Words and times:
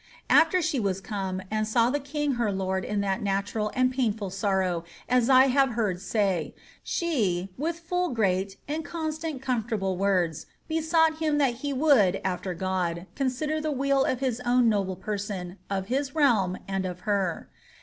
"^ 0.29 0.35
After 0.35 0.63
she 0.63 0.79
was 0.79 0.99
come, 0.99 1.43
and 1.51 1.67
saw 1.67 1.91
the 1.91 1.99
king 1.99 2.31
her 2.31 2.51
lord 2.51 2.83
in 2.83 3.01
that 3.01 3.21
natural 3.21 3.71
and 3.75 3.91
painful 3.93 4.31
sorrow, 4.31 4.83
as 5.07 5.27
1 5.29 5.51
have 5.51 5.73
heard 5.73 6.01
say,* 6.01 6.55
she, 6.81 7.49
with 7.55 7.77
full 7.77 8.09
great, 8.09 8.57
and 8.67 8.83
constant, 8.83 9.43
comfortable 9.43 9.95
words, 9.95 10.47
besought 10.67 11.19
him 11.19 11.37
that 11.37 11.57
he 11.61 11.71
would, 11.71 12.19
after 12.23 12.55
God, 12.55 13.05
consider 13.13 13.61
the 13.61 13.69
weal 13.71 14.03
of 14.03 14.21
his 14.21 14.39
own 14.43 14.67
noble 14.67 14.95
person, 14.95 15.59
of 15.69 15.85
his 15.85 16.15
realm, 16.15 16.57
and 16.67 16.87
of 16.87 17.01
her. 17.01 17.47